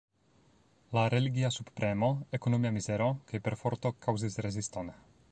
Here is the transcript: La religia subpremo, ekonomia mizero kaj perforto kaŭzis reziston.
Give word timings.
La 0.97 1.01
religia 1.13 1.51
subpremo, 1.57 2.09
ekonomia 2.37 2.71
mizero 2.77 3.09
kaj 3.33 3.41
perforto 3.49 3.93
kaŭzis 4.07 4.39
reziston. 4.47 4.91